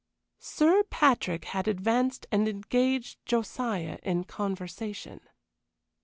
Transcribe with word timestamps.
Sir 0.39 0.81
Patrick 0.85 1.45
had 1.45 1.67
advanced 1.67 2.25
and 2.31 2.47
engaged 2.47 3.23
Josiah 3.23 3.99
in 4.01 4.23
conversation. 4.23 5.21